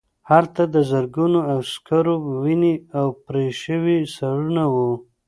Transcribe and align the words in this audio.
هلته 0.29 0.61
د 0.73 0.75
زرګونو 0.91 1.39
عسکرو 1.51 2.15
وینې 2.43 2.73
او 2.99 3.07
پرې 3.25 3.47
شوي 3.63 3.97
سرونه 4.15 4.63
وو 4.73 4.91